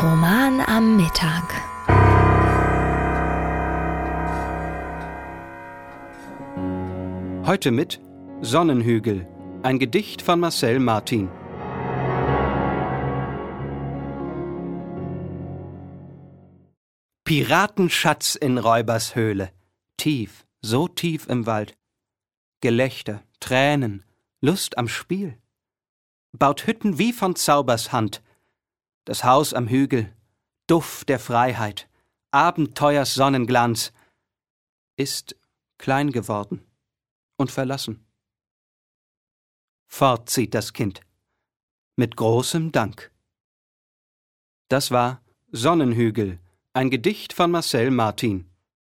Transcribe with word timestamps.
Roman 0.00 0.60
am 0.60 0.96
Mittag. 0.96 1.48
Heute 7.44 7.72
mit 7.72 8.00
Sonnenhügel, 8.40 9.26
ein 9.64 9.80
Gedicht 9.80 10.22
von 10.22 10.38
Marcel 10.38 10.78
Martin. 10.78 11.28
Piratenschatz 17.24 18.36
in 18.36 18.58
Räubershöhle, 18.58 19.50
tief, 19.96 20.46
so 20.60 20.86
tief 20.86 21.26
im 21.26 21.44
Wald. 21.46 21.76
Gelächter, 22.60 23.24
Tränen, 23.40 24.04
Lust 24.40 24.78
am 24.78 24.86
Spiel. 24.86 25.36
Baut 26.30 26.68
Hütten 26.68 26.98
wie 26.98 27.12
von 27.12 27.34
Zaubers 27.34 27.90
Hand, 27.90 28.22
das 29.08 29.24
Haus 29.24 29.54
am 29.54 29.68
Hügel, 29.68 30.14
Duft 30.66 31.08
der 31.08 31.18
Freiheit, 31.18 31.88
Abenteuers 32.30 33.14
Sonnenglanz, 33.14 33.90
ist 34.96 35.34
klein 35.78 36.12
geworden 36.12 36.62
und 37.38 37.50
verlassen. 37.50 38.06
Fort 39.86 40.28
zieht 40.28 40.52
das 40.52 40.74
Kind. 40.74 41.00
Mit 41.96 42.16
großem 42.16 42.70
Dank. 42.70 43.10
Das 44.68 44.90
war 44.90 45.22
Sonnenhügel, 45.52 46.38
ein 46.74 46.90
Gedicht 46.90 47.32
von 47.32 47.50
Marcel 47.50 47.90
Martin. 47.90 48.47